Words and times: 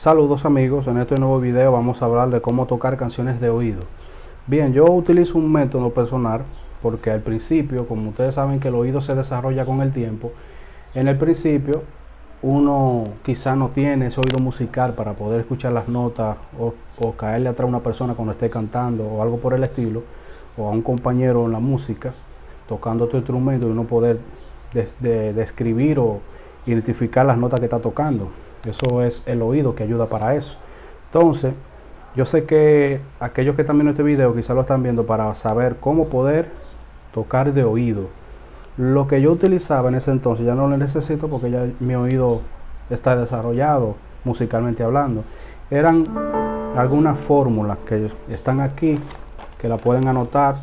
Saludos 0.00 0.46
amigos, 0.46 0.86
en 0.86 0.96
este 0.96 1.16
nuevo 1.16 1.40
video 1.40 1.72
vamos 1.72 2.00
a 2.00 2.06
hablar 2.06 2.30
de 2.30 2.40
cómo 2.40 2.64
tocar 2.64 2.96
canciones 2.96 3.38
de 3.38 3.50
oído. 3.50 3.80
Bien, 4.46 4.72
yo 4.72 4.86
utilizo 4.86 5.36
un 5.36 5.52
método 5.52 5.90
personal 5.90 6.40
porque 6.80 7.10
al 7.10 7.20
principio, 7.20 7.86
como 7.86 8.08
ustedes 8.08 8.36
saben 8.36 8.60
que 8.60 8.68
el 8.68 8.76
oído 8.76 9.02
se 9.02 9.14
desarrolla 9.14 9.66
con 9.66 9.82
el 9.82 9.92
tiempo, 9.92 10.32
en 10.94 11.06
el 11.06 11.18
principio 11.18 11.82
uno 12.42 13.04
quizá 13.22 13.54
no 13.54 13.68
tiene 13.68 14.06
ese 14.06 14.20
oído 14.20 14.38
musical 14.42 14.94
para 14.94 15.12
poder 15.12 15.40
escuchar 15.40 15.72
las 15.72 15.88
notas 15.88 16.36
o, 16.58 16.72
caerle 17.12 17.48
atrás 17.48 17.64
a 17.64 17.68
una 17.68 17.80
persona 17.80 18.14
cuando 18.14 18.32
esté 18.32 18.48
cantando 18.48 19.04
o 19.04 19.22
algo 19.22 19.38
por 19.38 19.54
el 19.54 19.62
estilo, 19.62 20.02
o 20.56 20.68
a 20.68 20.70
un 20.70 20.82
compañero 20.82 21.46
en 21.46 21.52
la 21.52 21.60
música 21.60 22.12
tocando 22.68 23.08
tu 23.08 23.16
instrumento 23.16 23.66
y 23.66 23.70
uno 23.70 23.84
poder 23.84 24.18
describir 24.72 25.98
o 25.98 26.20
identificar 26.66 27.26
las 27.26 27.36
notas 27.36 27.60
que 27.60 27.66
está 27.66 27.80
tocando. 27.80 28.28
Eso 28.64 29.02
es 29.02 29.22
el 29.26 29.42
oído 29.42 29.74
que 29.74 29.82
ayuda 29.82 30.06
para 30.06 30.34
eso. 30.36 30.56
Entonces, 31.12 31.52
yo 32.14 32.26
sé 32.26 32.44
que 32.44 33.00
aquellos 33.18 33.56
que 33.56 33.62
están 33.62 33.76
viendo 33.76 33.90
este 33.90 34.02
video 34.02 34.34
quizás 34.34 34.54
lo 34.54 34.62
están 34.62 34.82
viendo 34.82 35.04
para 35.04 35.34
saber 35.34 35.76
cómo 35.80 36.08
poder 36.08 36.50
tocar 37.12 37.52
de 37.52 37.64
oído. 37.64 38.08
Lo 38.76 39.06
que 39.08 39.20
yo 39.20 39.32
utilizaba 39.32 39.88
en 39.88 39.96
ese 39.96 40.10
entonces 40.10 40.46
ya 40.46 40.54
no 40.54 40.68
lo 40.68 40.76
necesito 40.76 41.28
porque 41.28 41.50
ya 41.50 41.66
mi 41.80 41.94
oído 41.94 42.40
está 42.88 43.16
desarrollado 43.16 43.96
musicalmente 44.24 44.82
hablando. 44.82 45.24
Eran 45.70 46.04
algunas 46.76 47.18
fórmulas 47.18 47.78
que 47.86 48.10
están 48.28 48.60
aquí, 48.60 48.98
que 49.58 49.68
la 49.68 49.76
pueden 49.76 50.08
anotar, 50.08 50.56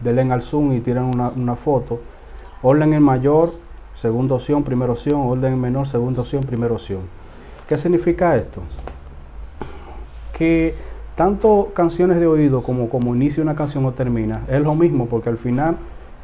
denle 0.00 0.32
al 0.32 0.42
zoom 0.42 0.72
y 0.72 0.80
tiren 0.80 1.04
una, 1.04 1.28
una 1.30 1.56
foto. 1.56 2.00
Orden 2.62 2.92
en 2.92 3.02
mayor, 3.02 3.52
segunda 3.94 4.34
opción, 4.34 4.64
primera 4.64 4.92
opción, 4.92 5.20
orden 5.20 5.60
menor, 5.60 5.86
segunda 5.86 6.22
opción, 6.22 6.42
primera 6.42 6.72
opción. 6.72 7.00
¿Qué 7.68 7.76
significa 7.78 8.36
esto? 8.36 8.62
Que 10.32 10.74
tanto 11.16 11.72
canciones 11.74 12.18
de 12.18 12.26
oído 12.26 12.62
como 12.62 12.88
como 12.88 13.14
inicia 13.14 13.42
una 13.42 13.54
canción 13.54 13.84
o 13.84 13.92
termina, 13.92 14.42
es 14.48 14.62
lo 14.62 14.74
mismo 14.74 15.06
porque 15.06 15.28
al 15.28 15.36
final 15.36 15.76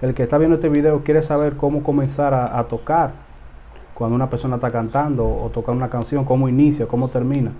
el 0.04 0.14
que 0.14 0.24
está 0.24 0.38
viendo 0.38 0.56
este 0.56 0.68
video 0.68 1.02
quiere 1.02 1.22
saber 1.22 1.54
cómo 1.56 1.82
comenzar 1.82 2.34
a, 2.34 2.62
tocar 2.64 3.12
cuando 3.94 4.14
una 4.14 4.28
persona 4.28 4.56
está 4.56 4.70
cantando 4.70 5.24
o 5.24 5.50
tocar 5.50 5.74
una 5.74 5.88
canción, 5.88 6.24
cómo 6.24 6.48
inicia, 6.48 6.86
cómo 6.86 7.08
termina. 7.08 7.52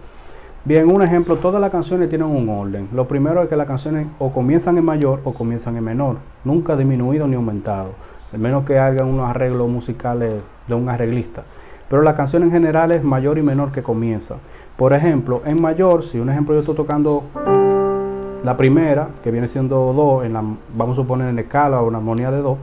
Bien, 0.64 0.90
un 0.90 1.02
ejemplo, 1.02 1.36
todas 1.36 1.60
las 1.60 1.70
canciones 1.70 2.08
tienen 2.08 2.26
un 2.26 2.48
orden. 2.48 2.88
Lo 2.92 3.06
primero 3.06 3.42
es 3.42 3.48
que 3.48 3.56
las 3.56 3.66
canciones 3.66 4.06
o 4.18 4.32
comienzan 4.32 4.78
en 4.78 4.84
mayor 4.84 5.20
o 5.24 5.32
comienzan 5.32 5.76
en 5.76 5.84
menor, 5.84 6.16
nunca 6.44 6.76
disminuido 6.76 7.26
ni 7.26 7.34
aumentado 7.34 7.90
al 8.34 8.40
menos 8.40 8.64
que 8.64 8.78
hagan 8.78 9.06
unos 9.06 9.30
arreglos 9.30 9.68
musicales 9.68 10.34
de 10.66 10.74
un 10.74 10.88
arreglista. 10.88 11.44
Pero 11.88 12.02
la 12.02 12.16
canción 12.16 12.42
en 12.42 12.50
general 12.50 12.90
es 12.90 13.04
mayor 13.04 13.38
y 13.38 13.42
menor 13.42 13.70
que 13.70 13.82
comienza. 13.82 14.36
Por 14.76 14.92
ejemplo, 14.92 15.42
en 15.46 15.62
mayor, 15.62 16.02
si 16.02 16.18
un 16.18 16.28
ejemplo 16.28 16.54
yo 16.54 16.60
estoy 16.60 16.74
tocando 16.74 17.22
la 18.44 18.56
primera, 18.58 19.08
que 19.24 19.30
viene 19.30 19.48
siendo 19.48 19.92
do, 19.94 20.22
en 20.22 20.34
la, 20.34 20.44
vamos 20.76 20.98
a 20.98 21.02
suponer 21.02 21.30
en 21.30 21.38
escala 21.38 21.80
o 21.80 21.88
una 21.88 21.98
armonía 21.98 22.30
de 22.30 22.42
do, 22.42 22.58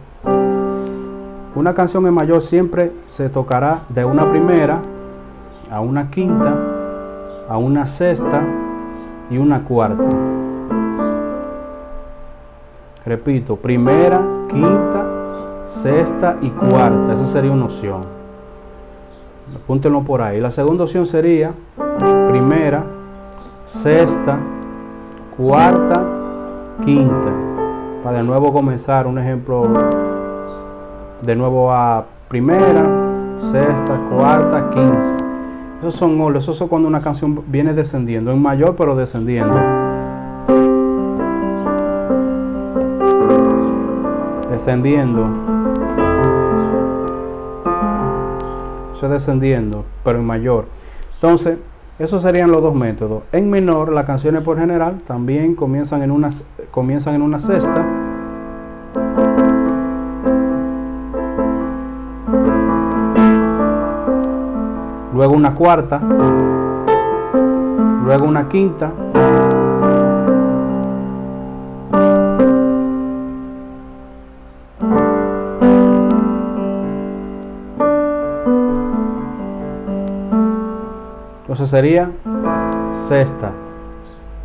una 1.55 1.73
canción 1.73 2.05
en 2.05 2.13
mayor 2.13 2.41
siempre 2.41 2.91
se 3.07 3.27
tocará 3.29 3.81
de 3.89 4.05
una 4.05 4.29
primera 4.29 4.79
a 5.71 5.81
una 5.81 6.09
quinta, 6.11 6.55
a 7.49 7.57
una 7.57 7.87
sexta 7.87 8.43
y 9.29 9.37
una 9.37 9.63
cuarta. 9.63 10.07
Repito, 13.03 13.55
primera, 13.55 14.21
quinta, 14.49 15.03
sexta 15.81 16.37
y 16.41 16.49
cuarta. 16.49 17.13
Esa 17.15 17.25
sería 17.27 17.51
una 17.51 17.65
opción. 17.65 18.01
Apúntenlo 19.55 20.03
por 20.03 20.21
ahí. 20.21 20.39
La 20.39 20.51
segunda 20.51 20.83
opción 20.83 21.05
sería 21.07 21.51
primera, 22.29 22.83
sexta, 23.67 24.37
cuarta, 25.41 26.03
quinta. 26.85 27.31
Para 28.03 28.17
de 28.17 28.23
nuevo 28.23 28.53
comenzar 28.53 29.07
un 29.07 29.17
ejemplo 29.17 29.63
de 31.21 31.35
nuevo 31.35 31.71
a 31.71 32.05
primera, 32.27 32.83
sexta, 33.51 33.99
cuarta, 34.15 34.69
quinta. 34.69 35.17
Esos 35.79 35.95
son 35.95 36.19
órdenes, 36.21 36.47
eso 36.47 36.63
es 36.63 36.69
cuando 36.69 36.87
una 36.87 37.01
canción 37.01 37.43
viene 37.47 37.73
descendiendo, 37.73 38.31
en 38.31 38.41
mayor 38.41 38.75
pero 38.75 38.95
descendiendo. 38.95 39.59
Descendiendo. 44.51 45.51
descendiendo, 49.09 49.83
pero 50.03 50.19
en 50.19 50.25
mayor. 50.25 50.65
Entonces, 51.15 51.57
esos 52.01 52.23
serían 52.23 52.51
los 52.51 52.63
dos 52.63 52.73
métodos. 52.73 53.21
En 53.31 53.49
menor, 53.51 53.91
las 53.91 54.05
canciones 54.05 54.41
por 54.41 54.57
general 54.57 54.97
también 55.05 55.53
comienzan 55.53 56.01
en 56.01 56.09
una, 56.09 56.31
comienzan 56.71 57.13
en 57.13 57.21
una 57.21 57.39
sexta. 57.39 57.85
Luego 65.13 65.33
una 65.35 65.53
cuarta. 65.53 66.01
Luego 68.03 68.25
una 68.25 68.49
quinta. 68.49 68.91
Entonces 81.51 81.69
sería 81.69 82.09
sexta, 83.09 83.51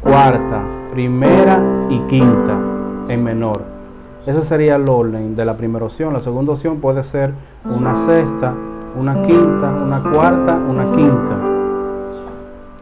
cuarta, 0.03 0.61
primera 0.91 1.63
y 1.89 2.01
quinta 2.09 2.59
en 3.07 3.23
menor. 3.23 3.63
Ese 4.27 4.43
sería 4.43 4.75
el 4.75 4.91
orden 4.91 5.37
de 5.37 5.45
la 5.45 5.57
primera 5.57 5.85
opción. 5.85 6.13
La 6.13 6.19
segunda 6.19 6.55
opción 6.55 6.81
puede 6.81 7.05
ser 7.05 7.31
una 7.65 7.95
sexta, 8.07 8.55
una 8.99 9.23
quinta, 9.23 9.69
una 9.71 10.03
cuarta, 10.11 10.57
una 10.57 10.97
quinta. 10.97 11.37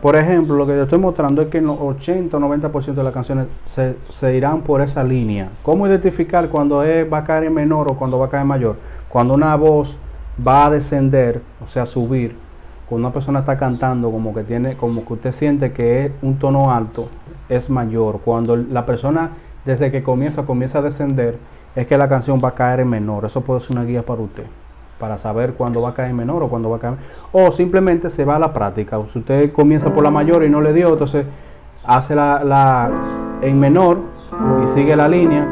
Por 0.01 0.17
ejemplo, 0.17 0.57
lo 0.57 0.67
que 0.67 0.75
yo 0.75 0.85
estoy 0.85 1.01
mostrando 1.01 1.43
es 1.43 1.49
que 1.49 1.61
los 1.61 1.79
80 1.79 2.35
o 2.35 2.41
90% 2.41 2.95
de 2.95 3.05
las 3.05 3.13
canciones 3.13 3.49
se, 3.67 4.35
irán 4.35 4.63
por 4.63 4.81
esa 4.81 5.05
línea. 5.05 5.51
¿Cómo 5.63 5.87
identificar 5.87 6.49
cuando 6.49 6.77
va 6.79 7.19
a 7.19 7.25
caer 7.25 7.45
en 7.45 7.53
menor 7.53 7.93
o 7.93 7.95
cuando 7.95 8.19
va 8.19 8.25
a 8.25 8.31
caer 8.31 8.41
en 8.41 8.49
mayor? 8.49 8.77
Cuando 9.11 9.35
una 9.35 9.55
voz 9.57 9.99
va 10.41 10.65
a 10.65 10.71
descender, 10.71 11.43
o 11.63 11.69
sea, 11.69 11.85
subir, 11.85 12.43
cuando 12.89 13.09
una 13.09 13.15
persona 13.15 13.41
está 13.41 13.57
cantando 13.57 14.11
como 14.11 14.35
que 14.35 14.45
tiene 14.45 14.77
como 14.77 15.05
que 15.07 15.13
usted 15.15 15.33
siente 15.33 15.73
que 15.73 16.07
es 16.07 16.13
un 16.23 16.39
tono 16.39 16.73
alto 16.73 17.09
es 17.49 17.71
mayor. 17.71 18.21
Cuando 18.25 18.57
la 18.57 18.85
persona 18.87 19.31
desde 19.65 19.91
que 19.91 20.03
comienza 20.03 20.45
comienza 20.45 20.79
a 20.79 20.83
descender 20.83 21.39
es 21.75 21.87
que 21.87 21.97
la 21.99 22.09
canción 22.09 22.39
va 22.43 22.51
a 22.51 22.55
caer 22.55 22.81
en 22.81 22.89
menor. 22.89 23.25
Eso 23.25 23.41
puede 23.41 23.61
ser 23.61 23.73
una 23.77 23.85
guía 23.85 24.03
para 24.03 24.23
usted 24.23 24.45
para 24.99 25.19
saber 25.19 25.55
cuándo 25.55 25.83
va 25.83 25.91
a 25.91 25.95
caer 25.95 26.11
en 26.11 26.17
menor 26.17 26.43
o 26.43 26.49
cuándo 26.49 26.71
va 26.71 26.77
a 26.77 26.81
caer 26.81 26.95
o 27.33 27.51
simplemente 27.51 28.11
se 28.11 28.25
va 28.25 28.37
a 28.37 28.39
la 28.39 28.53
práctica. 28.53 29.01
Si 29.13 29.19
usted 29.19 29.53
comienza 29.53 29.93
por 29.93 30.05
la 30.05 30.11
mayor 30.11 30.45
y 30.45 30.51
no 30.51 30.61
le 30.61 30.73
dio 30.73 30.93
entonces 30.93 31.27
hace 31.85 32.15
la, 32.15 32.91
en 33.43 33.59
menor 33.59 33.99
y 34.63 34.67
sigue 34.69 34.97
la 34.97 35.09
línea 35.09 35.47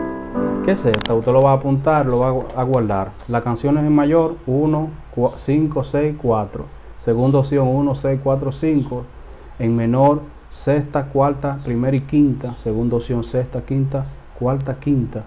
¿qué 0.65 0.73
es 0.73 0.85
esta? 0.85 1.13
usted 1.13 1.33
lo 1.33 1.41
va 1.41 1.51
a 1.51 1.55
apuntar 1.55 2.07
lo 2.07 2.21
va 2.21 2.29
a 2.57 2.63
guardar. 2.63 3.11
La 3.29 3.43
canción 3.43 3.79
es 3.79 3.85
en 3.85 3.95
mayor 3.95 4.37
1 4.47 4.91
5 5.37 5.85
6 5.85 6.17
4 6.21 6.82
Segunda 7.05 7.39
opción 7.39 7.67
1, 7.67 7.95
6, 7.97 8.21
4, 8.23 8.53
5. 8.53 9.05
En 9.59 9.77
menor, 9.77 10.21
sexta, 10.53 11.05
cuarta, 11.07 11.59
primera 11.65 11.97
y 11.97 12.01
quinta. 12.01 12.55
Segunda 12.63 12.97
opción, 12.97 13.25
sexta, 13.25 13.61
quinta, 13.63 14.07
cuarta, 14.39 14.75
quinta. 14.75 15.25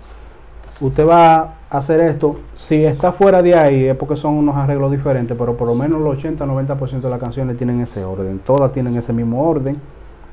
Usted 0.79 1.07
va 1.07 1.35
a 1.69 1.77
hacer 1.77 2.01
esto. 2.01 2.37
Si 2.53 2.83
está 2.83 3.11
fuera 3.11 3.41
de 3.41 3.55
ahí 3.55 3.85
es 3.85 3.95
porque 3.95 4.15
son 4.15 4.35
unos 4.35 4.55
arreglos 4.55 4.91
diferentes, 4.91 5.37
pero 5.37 5.55
por 5.55 5.67
lo 5.67 5.75
menos 5.75 5.97
el 5.97 6.37
80-90% 6.37 7.01
de 7.01 7.09
las 7.09 7.19
canciones 7.19 7.57
tienen 7.57 7.81
ese 7.81 8.03
orden. 8.03 8.39
Todas 8.39 8.71
tienen 8.73 8.95
ese 8.95 9.13
mismo 9.13 9.47
orden, 9.47 9.79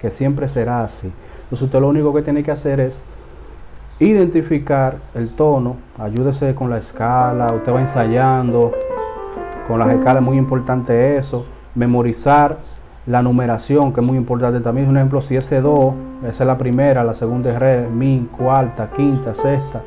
que 0.00 0.10
siempre 0.10 0.48
será 0.48 0.84
así. 0.84 1.12
Entonces 1.44 1.62
usted 1.62 1.80
lo 1.80 1.88
único 1.88 2.12
que 2.12 2.22
tiene 2.22 2.42
que 2.42 2.50
hacer 2.50 2.80
es 2.80 3.00
identificar 4.00 4.96
el 5.14 5.30
tono, 5.30 5.76
ayúdese 5.98 6.54
con 6.54 6.70
la 6.70 6.78
escala, 6.78 7.46
usted 7.54 7.72
va 7.72 7.80
ensayando, 7.80 8.72
con 9.66 9.78
las 9.78 9.90
escalas 9.90 10.16
es 10.16 10.22
muy 10.22 10.38
importante 10.38 11.16
eso. 11.16 11.44
Memorizar 11.74 12.58
la 13.06 13.22
numeración, 13.22 13.92
que 13.92 14.00
es 14.00 14.06
muy 14.06 14.16
importante 14.16 14.60
también. 14.60 14.88
Un 14.88 14.96
ejemplo, 14.96 15.22
si 15.22 15.36
ese 15.36 15.60
do, 15.60 15.94
esa 16.22 16.44
es 16.44 16.46
la 16.46 16.58
primera, 16.58 17.04
la 17.04 17.14
segunda 17.14 17.50
es 17.52 17.58
re, 17.58 17.88
mi, 17.88 18.28
cuarta, 18.36 18.90
quinta, 18.94 19.34
sexta, 19.34 19.82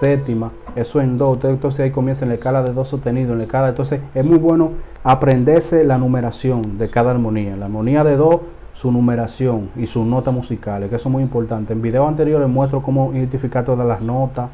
séptima, 0.00 0.50
eso 0.74 1.00
en 1.00 1.16
do. 1.18 1.38
Entonces 1.42 1.80
ahí 1.80 1.90
comienza 1.90 2.24
en 2.24 2.30
la 2.30 2.34
escala 2.34 2.62
de 2.62 2.72
do 2.72 2.84
sostenido, 2.84 3.32
en 3.32 3.38
la 3.38 3.44
escala. 3.44 3.68
Entonces 3.70 4.00
es 4.14 4.24
muy 4.24 4.38
bueno 4.38 4.70
aprenderse 5.04 5.84
la 5.84 5.98
numeración 5.98 6.78
de 6.78 6.90
cada 6.90 7.12
armonía. 7.12 7.56
La 7.56 7.66
armonía 7.66 8.04
de 8.04 8.16
do 8.16 8.42
su 8.74 8.92
numeración 8.92 9.70
y 9.74 9.86
sus 9.86 10.06
notas 10.06 10.34
musicales, 10.34 10.90
que 10.90 10.96
eso 10.96 11.08
es 11.08 11.12
muy 11.12 11.22
importante. 11.22 11.72
En 11.72 11.80
videos 11.80 12.06
anteriores 12.06 12.46
muestro 12.46 12.82
cómo 12.82 13.14
identificar 13.14 13.64
todas 13.64 13.86
las 13.86 14.02
notas, 14.02 14.50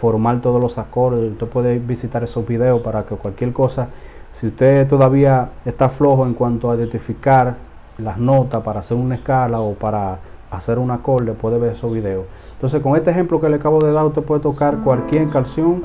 formar 0.00 0.40
todos 0.40 0.62
los 0.62 0.78
acordes. 0.78 1.32
Usted 1.32 1.46
puede 1.46 1.78
visitar 1.78 2.24
esos 2.24 2.46
videos 2.46 2.80
para 2.80 3.04
que 3.04 3.14
cualquier 3.16 3.52
cosa, 3.52 3.88
si 4.32 4.46
usted 4.46 4.88
todavía 4.88 5.50
está 5.66 5.90
flojo 5.90 6.26
en 6.26 6.32
cuanto 6.32 6.70
a 6.70 6.76
identificar 6.76 7.56
las 7.98 8.16
notas 8.16 8.62
para 8.62 8.80
hacer 8.80 8.96
una 8.96 9.16
escala 9.16 9.60
o 9.60 9.74
para 9.74 10.18
hacer 10.50 10.78
un 10.78 10.90
acorde, 10.90 11.32
puede 11.32 11.58
ver 11.58 11.72
esos 11.72 11.92
videos. 11.92 12.24
Entonces, 12.54 12.82
con 12.82 12.96
este 12.96 13.10
ejemplo 13.10 13.40
que 13.40 13.48
le 13.50 13.56
acabo 13.56 13.78
de 13.78 13.92
dar, 13.92 14.06
usted 14.06 14.22
puede 14.22 14.40
tocar 14.40 14.78
cualquier 14.78 15.28
canción 15.28 15.82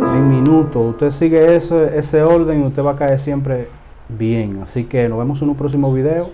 en 0.00 0.28
minutos. 0.28 0.90
Usted 0.90 1.12
sigue 1.12 1.56
ese, 1.56 1.98
ese 1.98 2.22
orden 2.22 2.62
y 2.62 2.66
usted 2.66 2.84
va 2.84 2.92
a 2.92 2.96
caer 2.96 3.18
siempre 3.18 3.68
bien. 4.08 4.60
Así 4.62 4.84
que 4.84 5.08
nos 5.08 5.18
vemos 5.18 5.40
en 5.40 5.48
un 5.48 5.56
próximo 5.56 5.92
video. 5.92 6.30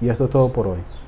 Y 0.00 0.08
esto 0.08 0.24
es 0.24 0.30
todo 0.30 0.50
por 0.50 0.66
hoy. 0.66 1.05